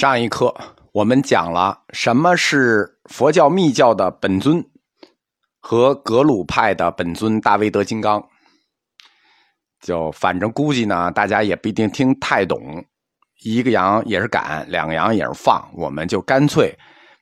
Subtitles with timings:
[0.00, 0.56] 上一课
[0.92, 4.64] 我们讲了什么是佛教密教的本尊
[5.60, 8.26] 和格鲁派的本尊大威德金刚。
[9.82, 12.82] 就反正估计呢，大家也不一定听太懂。
[13.42, 16.74] 一个羊也是赶，两个羊也是放，我们就干脆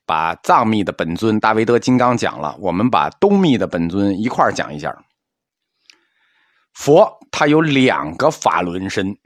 [0.06, 4.96] 把藏密的本尊大威德金刚讲了，我们把东密的本尊一块儿讲一下。
[6.74, 9.18] 佛他有两个法轮身，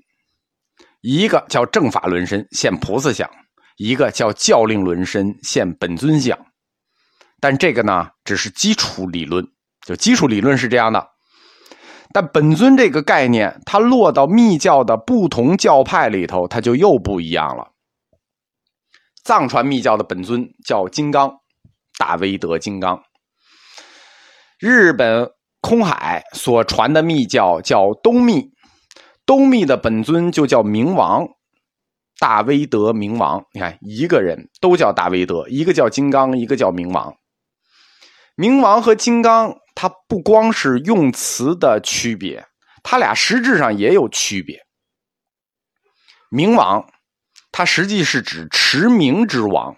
[1.02, 3.28] 一个叫正法轮身现菩萨像，
[3.76, 6.38] 一个叫教令轮身现本尊相。
[7.40, 9.46] 但这个呢，只是基础理论，
[9.84, 11.08] 就基础理论是这样的。
[12.14, 17.72] 但本尊这个概念，它落到密教的不同教派里头，它就又不一样了。
[19.24, 21.38] 藏传密教的本尊叫金刚，
[21.98, 23.02] 大威德金刚。
[24.58, 25.30] 日本
[25.60, 28.52] 空海所传的密教叫东密，
[29.24, 31.26] 东密的本尊就叫明王，
[32.18, 33.44] 大威德明王。
[33.52, 37.14] 你看，一个人都叫大威德，一个叫金刚，一个叫明王。
[38.36, 39.58] 明王和金刚。
[39.74, 42.46] 它不光是用词的区别，
[42.82, 44.60] 它俩实质上也有区别。
[46.28, 46.86] 明王，
[47.50, 49.74] 它实际是指持明之王。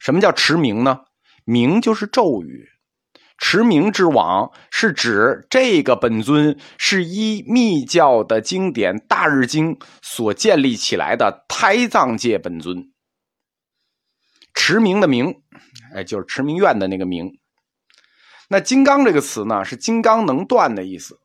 [0.00, 1.02] 什么叫持明呢？
[1.44, 2.68] 明就是咒语，
[3.38, 12.90] 持明之王是指这个本尊是依密教的经典《大日经》所建立起来的胎藏界本尊。
[14.54, 15.34] 持明的明，
[15.94, 17.38] 哎，就是持明院的那个明。
[18.48, 21.18] 那“金刚”这个词呢，是“金刚能断”的意思。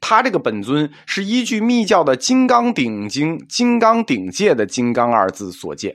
[0.00, 5.94] 他这个本尊是依据密教的《金刚顶经》《金刚顶界》的“金刚”二字所建，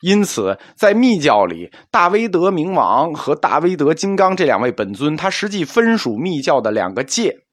[0.00, 7.44] 因此在密教里，大威德明王和大威德金刚这两位本尊，它实际分属密教的两个界。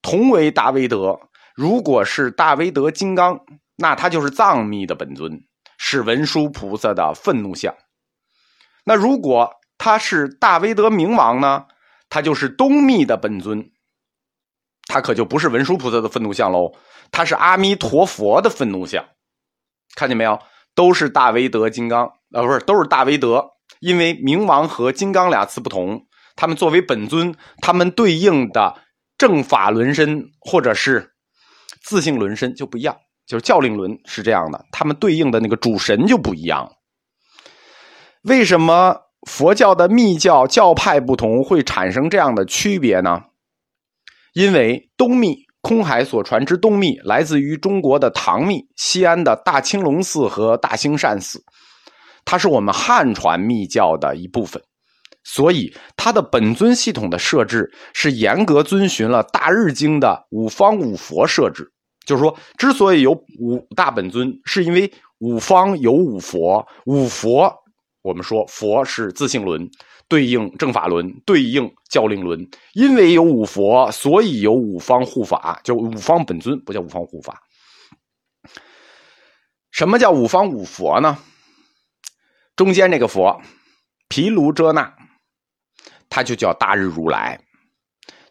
[0.00, 1.20] 同为大威德，
[1.54, 3.40] 如果是大威德金刚，
[3.76, 5.42] 那他就是藏密的本尊，
[5.76, 7.74] 是文殊菩萨的愤怒相。
[8.84, 11.66] 那如果他是大威德明王呢，
[12.08, 13.70] 他就是东密的本尊，
[14.86, 16.72] 他可就不是文殊菩萨的愤怒像喽，
[17.10, 19.04] 他是阿弥陀佛的愤怒像，
[19.94, 20.38] 看见没有？
[20.74, 23.44] 都是大威德金刚，呃，不是，都是大威德，
[23.80, 28.76] 因为明王和金刚俩词不同，他们作为本尊，他们对应的
[29.18, 31.12] 正法轮身或者是
[31.82, 36.72] 自性轮身就不一样，就是教令轮是这样的，他们对应的那个主神就不一样，
[38.22, 39.02] 为什么？
[39.28, 43.24] 佛教的密教教派不同，会产生这样的区别呢？
[44.32, 51.40] 因为东密空海所传之东密来自于中国的唐密，西安的大青龙寺和大兴善寺，
[52.24, 54.60] 它是我们汉传密教的一部分，
[55.22, 61.64] 所以它的本尊系统的设置是严格遵循了《大日经》的五方五佛设置。
[62.04, 67.48] 就是说，之所以有五大本尊，是因为五方有五佛，五佛。
[68.02, 69.60] 我们说佛是自性轮，
[70.10, 72.50] 对应正法轮，对应教令轮。
[72.74, 77.40] 因为有五佛，所以有五方护法，就五方本尊，不叫五方护法。
[79.70, 81.16] 什么叫五方五佛呢？
[82.56, 83.40] 中间那个佛，
[84.08, 84.94] 毗卢遮那，
[86.10, 87.38] 他就叫大日如来；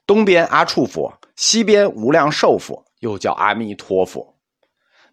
[0.05, 4.35] 东边阿处佛，西边无量寿佛，又叫阿弥陀佛；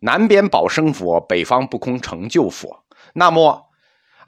[0.01, 2.85] 南边宝生佛，北方不空成就佛。
[3.15, 3.63] 那么。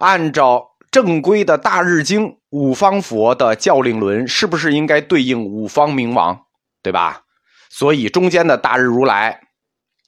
[0.00, 6.46] 按照正规的大日经，五方佛的教令轮是不是应该对应五方明王，
[6.82, 7.22] 对吧？
[7.70, 9.40] 所以中间的大日如来，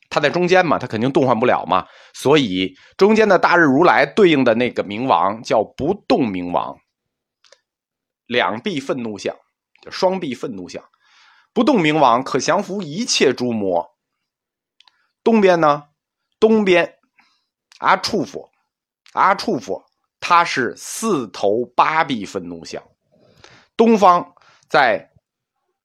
[0.09, 1.87] 他在中间嘛，他肯定动换不了嘛。
[2.15, 6.77] 所以中间的大日如来对应的那个明王叫不动明王，
[8.27, 9.37] 两臂愤怒相，
[9.83, 10.83] 就双臂愤怒相。
[11.53, 13.87] 不动明王可降服一切诸魔。
[15.23, 15.85] 东边呢，
[16.39, 16.95] 东边
[17.79, 18.51] 阿处佛。
[19.13, 19.85] 阿处佛，
[20.21, 22.83] 他是四头八臂愤怒相。
[23.77, 24.35] 东方
[24.69, 25.11] 在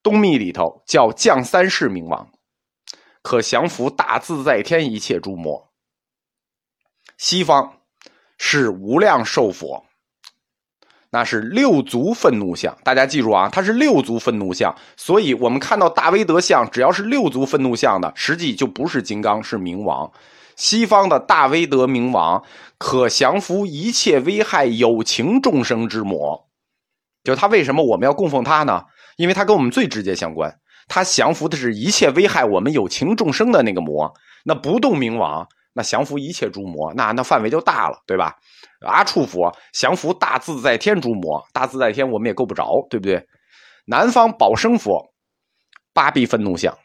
[0.04, 2.30] 东密里头叫降三世明王，
[3.22, 5.72] 可降服大自在天一切诸魔。
[7.18, 7.78] 西方
[8.38, 9.86] 是无量寿佛，
[11.10, 12.78] 那是六足愤怒相。
[12.84, 20.12] 大家记住啊，它是六足愤怒相，所以我们看到大威德像，只要是六足愤怒相的，实际就不是金刚，是明王。
[20.56, 22.44] 西方的大威德明王
[22.78, 26.48] 可降服一切危害有情众生之魔，
[27.24, 28.86] 就他为什么我们要供奉他呢？
[29.18, 34.14] 因为他跟我们最直接相关，他降服的是一切危害我们有情众生的那个魔。
[34.44, 38.36] 那不动明王，那降服一切诸魔，那那范围就大了，对吧？
[38.82, 43.26] 阿处佛降服大自在天诸魔，大自在天我们也够不着，对不对？
[43.88, 45.14] 南方宝生佛
[45.94, 46.78] 八臂愤怒像，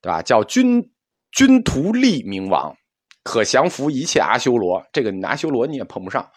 [0.00, 0.22] 对吧？
[0.22, 0.90] 叫君
[1.32, 2.76] 君图利明王。
[3.22, 4.82] 可降服一切阿修罗。
[4.92, 6.28] 这个你阿修罗你也碰不上，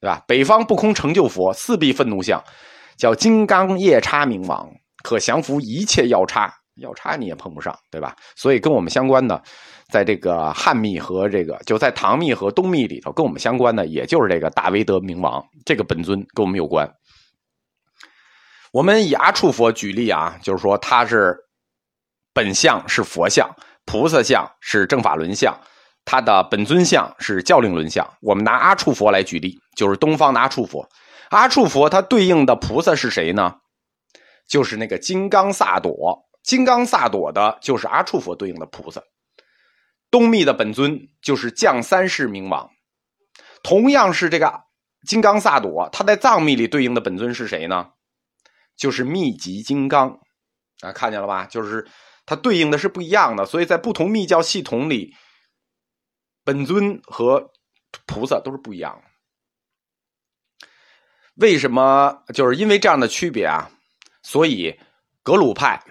[0.00, 0.22] 对吧？
[0.26, 2.42] 北方不空成就佛，四臂愤怒像，
[2.96, 4.68] 叫金刚夜叉明王，
[5.02, 6.52] 可降服一切药叉。
[6.80, 8.14] 药叉你也碰不上，对吧？
[8.36, 9.42] 所以跟我们相关的，
[9.90, 16.88] 在这个汉密和这个就在唐密和东密里头，跟我们相关的，也就是这个大威德明王这个本尊跟我们有关。
[18.72, 21.34] 我们以阿处佛举例啊，就是说他是
[22.32, 23.50] 本相是佛像，
[23.84, 25.52] 菩萨像是正法轮相，
[26.10, 28.08] 他的本尊像是教令轮像。
[28.22, 30.88] 我们拿阿处佛来举例，就是东方的阿处佛。
[31.28, 33.56] 阿处佛他对应的菩萨是谁呢？
[34.48, 39.02] 就是那个金刚萨埵，金刚萨埵的就是阿处佛对应的菩萨。
[40.10, 42.70] 东密的本尊就是降三世明王，
[43.62, 44.62] 同样是这个
[45.06, 47.88] 金刚萨埵，他在藏密里对应的本尊是谁呢？
[48.78, 50.18] 就是密集金刚，
[50.80, 51.44] 啊，看见了吧？
[51.44, 51.86] 就是
[52.24, 55.12] 它对应的是不一样的，所以在不同密教系统里，
[56.48, 57.50] 本尊和
[58.06, 60.62] 菩萨都是不一样的。
[61.34, 62.22] 为什么？
[62.32, 63.70] 就是因为这样的区别啊，
[64.22, 64.80] 所以
[65.22, 65.84] 格鲁派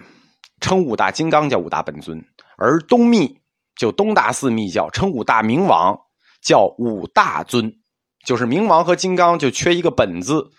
[0.60, 2.20] 称五大金刚叫五大本尊，
[2.56, 3.38] 而东密
[3.76, 5.96] 就东大寺密教称五大明王
[6.42, 7.78] 叫五大尊，
[8.26, 10.50] 就是明王和金刚就缺一个本字，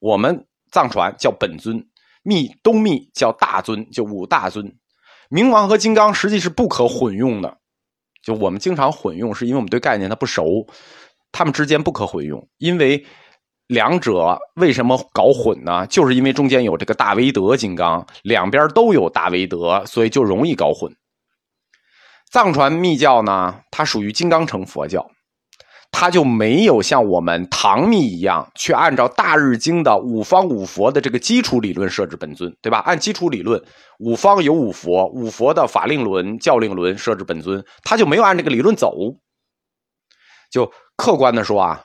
[0.00, 0.46] 我们。
[0.72, 1.88] 藏传叫本尊，
[2.22, 4.76] 密东密叫大尊，就五大尊。
[5.30, 7.58] 明王和金刚实际是不可混用的，
[8.26, 10.66] 就我们经常混用，是因为我们对概念它不熟，
[11.30, 12.44] 它们之间不可混用。
[12.58, 13.06] 因为
[13.68, 15.86] 两者为什么搞混呢？
[15.86, 20.92] 就是因为中间有这个大威德金刚，两边都有大威德，所以就容易搞混。
[22.28, 25.08] 藏传密教呢，它属于金刚乘佛教。
[25.98, 32.80] 他就没有像我们唐密一样去按照《大日经》的五方五佛的这个基础理论设置本尊，对吧？
[32.80, 33.58] 按基础理论，
[33.98, 38.94] 五方有五佛，五佛的法令轮、教令轮设置本尊，他就没有按这个理论走。
[40.50, 41.84] 就客观的说啊，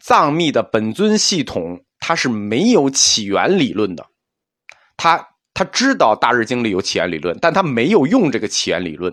[0.00, 4.06] 藏密的本尊系统它是没有起源理论的，
[4.96, 9.12] 他他知道《大日经》里有起源理论，但他没有用这个起源理论。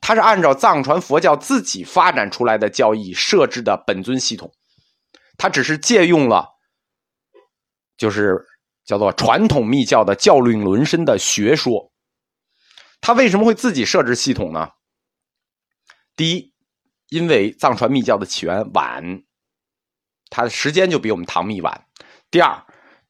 [0.00, 4.52] 它是按照藏传佛教自己发展出来的教义设置的本尊系统，
[5.36, 6.56] 它只是借用了，
[7.96, 8.46] 就是
[8.84, 11.92] 叫做传统密教的教令轮身的学说。
[13.00, 14.70] 它为什么会自己设置系统呢？
[16.16, 16.52] 第一，
[17.08, 19.22] 因为藏传密教的起源晚，
[20.30, 21.86] 它的时间就比我们唐密晚。
[22.30, 22.64] 第二。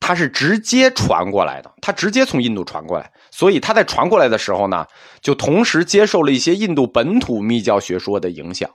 [0.09, 4.87] 它是直接传过来的，它直接从印度传过来，所以它在传过来的时候呢，
[5.21, 8.71] 就同时接受了一些印度本土密教学说的影响，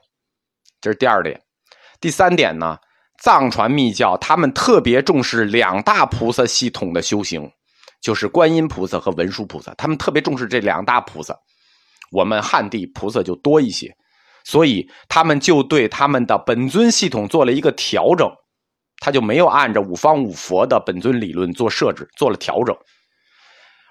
[0.80, 1.40] 这是第二点。
[2.00, 2.78] 第三点呢，
[3.20, 7.50] 藏传密教他们特别重视两大菩萨系统的修行，
[8.00, 11.36] 就是观音菩萨和文殊菩萨，他们特别重视这两大菩萨。
[12.12, 13.92] 我们汉地菩萨就多一些，
[14.44, 18.30] 所以他们就对他们的本尊系统做了一个调整。
[18.98, 22.76] 他就没有按照五方五佛的本尊理论做设置，做了调整。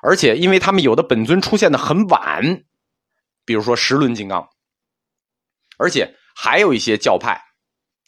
[0.01, 2.63] 而且，因为他们有的本尊出现的很晚，
[3.45, 4.49] 比如说十轮金刚，
[5.77, 7.41] 而且还有一些教派，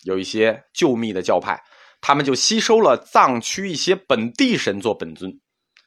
[0.03, 1.63] 有一些旧密的教派，
[2.01, 5.39] 他们就吸收了藏区一些本地神做本尊。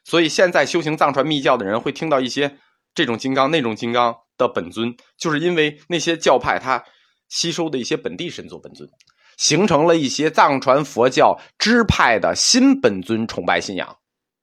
[0.05, 2.59] 所以，现在修行藏传密教的人会听到一些
[2.95, 6.83] 这种金刚、那种金刚的本尊，就是因为那些教派他
[7.29, 8.89] 吸收的一些本地神做本尊。
[9.39, 13.97] 形成了一些藏传佛教支派的新本尊崇拜信仰，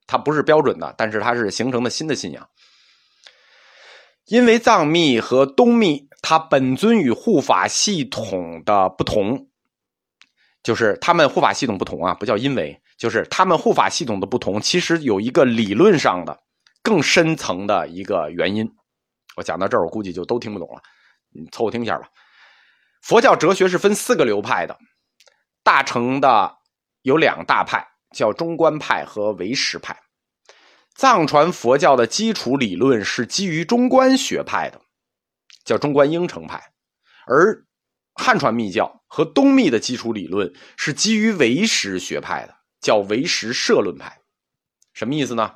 [0.08, 2.48] 它不是标准的，但是它是形成的新的信仰。
[4.24, 9.46] 因为藏密和东密，它本尊与护法系统的不同，
[10.64, 16.36] 就是他们护法系统不同啊，不叫因为，就是他们护法系统的不同，其实有一个理论上的
[16.82, 18.68] 更深层的一个原因。
[19.36, 20.82] 我讲到这儿，我估计就都听不懂了，
[21.32, 22.08] 你凑合听一下吧。
[23.06, 24.76] 佛教哲学是分四个流派的，
[25.62, 26.56] 大乘的
[27.02, 29.96] 有两大派，叫中观派和唯识派。
[30.96, 34.80] 藏传佛教的基础理论是基于中观学派的，
[35.64, 36.72] 叫中观应成派，
[37.28, 37.64] 而
[38.12, 44.18] 汉传密教和东密的基础理论是基于唯识学派的，叫唯识社论派。
[44.94, 45.54] 什么意思呢？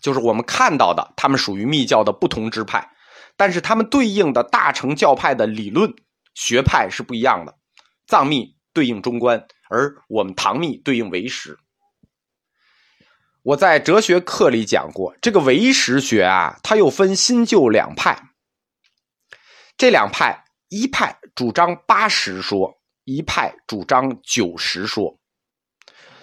[0.00, 2.90] 就是我们看到的，他们属于密教的不同支派，
[3.36, 5.94] 但是他们对应的大乘教派的理论。
[6.38, 7.58] 学派是不一样的，
[8.06, 11.58] 藏密对应中观，而我们唐密对应唯识。
[13.42, 18.30] 我在哲学课里讲过，这个唯识学啊，它又分新旧两派。
[19.76, 25.18] 这两派，一派主张八十说，一派主张九十说。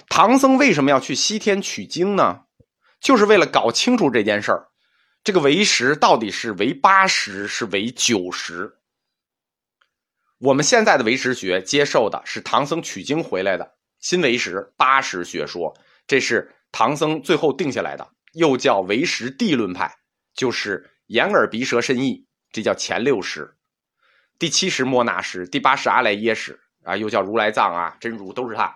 [0.08, 2.46] 唐僧为什么要去西天取经呢？
[3.02, 4.68] 就是为了搞清楚这件事儿，
[5.26, 8.78] 这个唯识到底是唯八十是唯九十。
[10.40, 15.74] 我们现在的唯识学接受的是唐僧取经回来的新唯识八识学说，
[16.08, 19.92] 这是唐僧最后定下来的，又叫唯识地论派，
[20.36, 23.56] 就是眼耳鼻舌身意，这叫前六识。
[24.38, 28.76] 第七识莫那识，第八识阿赖耶识啊，又叫如来藏啊，真如都是他。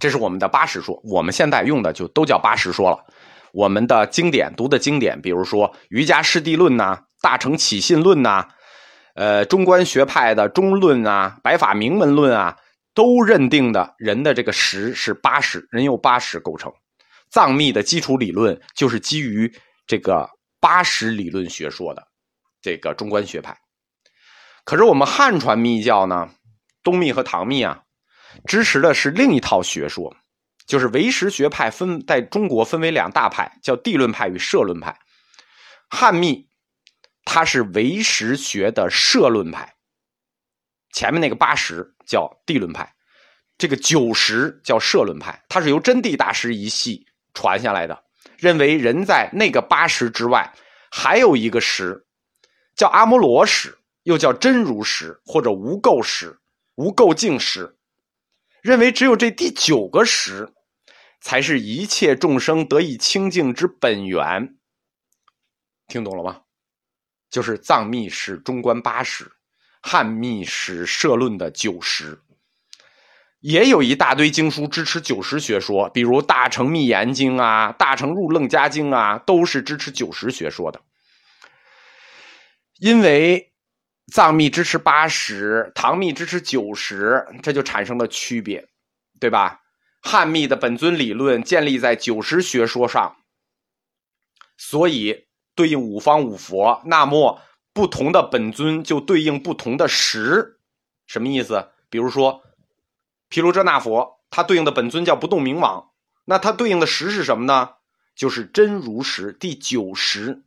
[0.00, 2.98] 这是我们的八识说，我们现在用的就都叫八识说了。
[3.52, 8.48] 我们的经典读的经典，比如说《瑜伽师地论》呐，《大乘起信论》呐，
[9.14, 12.56] 呃，中观学派的中论啊，《白法明门论》啊，
[12.94, 16.72] 都认定的人的这个识是八识，人由八识构成。
[17.30, 19.52] 藏密的基础理论就是基于
[19.86, 20.28] 这个
[20.60, 22.06] 八识理论学说的
[22.60, 23.56] 这个中观学派。
[24.64, 26.30] 可是我们汉传密教呢，
[26.82, 27.82] 东密和唐密啊，
[28.46, 30.14] 支持的是另一套学说，
[30.66, 34.96] 就是唯识学派分在中国分为两大派，叫地论派与摄论派。
[35.90, 36.46] 汉密
[37.24, 39.74] 它是唯识学的摄论派，
[40.92, 42.94] 前面那个八十叫地论派，
[43.58, 48.04] 这个九十叫摄论派，它是由真谛大师一系传下来的，
[48.36, 50.52] 认为人在那个八十之外
[50.90, 52.06] 还有一个十，
[52.76, 53.78] 叫阿摩罗识。
[54.04, 56.40] 又叫真如识或者无垢识、
[56.74, 57.78] 无垢净识，
[58.60, 60.52] 认为只有这第九个识，
[61.20, 64.56] 才是一切众生得以清净之本源。
[65.86, 66.41] 听懂了吗？
[67.32, 69.28] 就是藏密是中观八十，
[69.82, 72.20] 汉密是社论的九十，
[73.40, 80.80] 也有一大堆经书支持九十学说，比如《大乘密严经》啊，《大乘入楞伽经》啊，都是支持九十学说的，
[82.78, 83.48] 因为。
[84.12, 88.68] 藏密支持八十，唐密支持九十，这就产生了区别，
[89.20, 89.62] 对吧？
[90.02, 93.16] 汉密的本尊理论建立在九十学说上，
[94.58, 96.80] 所以对应五方五佛。
[96.84, 97.40] 那么
[97.72, 100.58] 不同的本尊就对应不同的十，
[101.06, 101.68] 什么意思？
[101.88, 102.42] 比如说
[103.28, 105.90] 毗卢遮那佛，它对应的本尊叫不动明王，
[106.24, 107.70] 那它对应的十是什么呢？
[108.14, 110.44] 就是真如十第九十，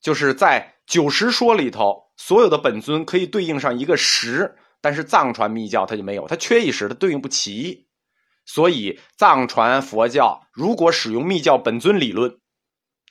[0.00, 0.70] 就是在。
[0.84, 7.86] 九十说里头，所有的本尊可以对应上一个十，但是藏传密教它就没有，它缺一十，它对应不齐。
[8.44, 12.36] 所以藏传佛教如果使用密教本尊理论，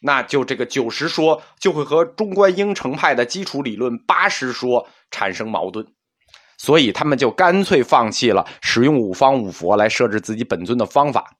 [0.02, 5.86] 那就这个九十说就会和中观应成派的基础理论八十说产生矛盾，
[6.58, 11.38] 所以他们就干脆放弃了使用五方五佛来设置自己本尊的方法。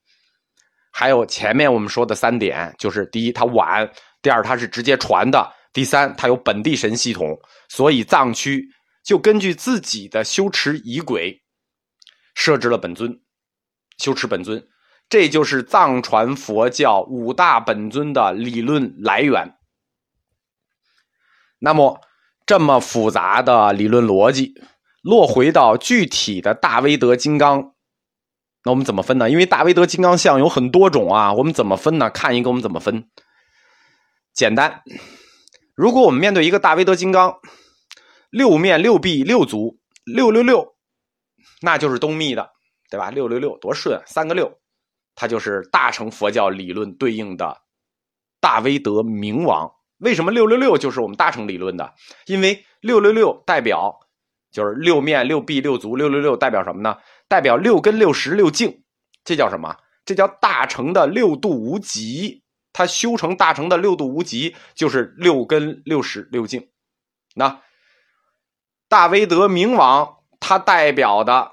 [0.92, 3.86] 还有前面我们说的三点，就是第一，它晚；
[4.20, 5.52] 第二，它是直接传的。
[5.72, 7.36] 第三，它有本地神系统，
[7.68, 8.68] 所以藏区
[9.02, 11.42] 就根据自己的修持仪轨
[12.34, 13.18] 设置了本尊，
[13.96, 14.62] 修持本尊，
[15.12, 19.58] 这就是藏传佛教五大本尊的理论来源。
[21.58, 22.00] 那么，
[22.46, 24.54] 这么复杂的理论逻辑，
[25.02, 27.74] 落回到具体的大威德金刚，
[28.64, 29.28] 那我们怎么分呢？
[29.28, 32.08] 因为大威德金刚像有很多种啊，我们怎么分呢？
[32.08, 33.06] 看一个，我们怎么分？
[34.32, 34.82] 简单。
[35.74, 37.38] 如果我们面对一个大威德金刚，
[38.30, 40.74] 六面六臂六足六六六，
[41.60, 42.48] 那就是东密的，
[42.88, 43.10] 对吧？
[43.10, 44.58] 六六六多顺，三个六，
[45.14, 47.62] 它就是大乘佛教理论对应的
[48.40, 49.72] 大威德明王。
[49.98, 51.94] 为什么六六六就是我们大乘理论的？
[52.26, 54.00] 因为六六六代表
[54.50, 56.98] 就是六面六臂六足六六六代表什么呢？
[57.28, 58.82] 代表六根六识六境，
[59.24, 59.76] 这叫什么？
[60.04, 62.42] 这叫大乘的六度无极。
[62.72, 66.70] 他修成大成的六度无极，就是六根六识六境。
[67.34, 67.60] 那
[68.88, 71.52] 大威德明王，他代表的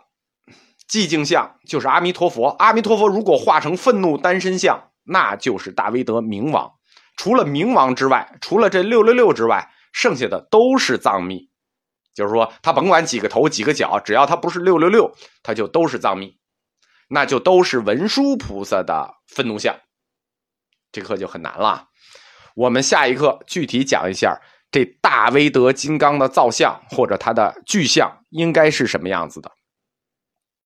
[0.89, 2.47] 寂静相就是阿弥陀佛。
[2.59, 6.71] 阿弥陀佛如果化成愤怒单身相，那就是大威德明王。
[7.15, 11.49] 除了明王之外，除了这六六六之外，剩下的都是藏密。
[12.15, 16.37] 就是说，他甭管几个头几个脚，只要他不是六六六，他就都是藏密，
[17.07, 19.75] 那就都是文殊菩萨的愤怒相。
[20.91, 21.87] 这课就很难了，
[22.55, 24.41] 我们下一课具体讲一下
[24.71, 29.51] 这大威德金刚的造像或者它的具象应该是什么样子的。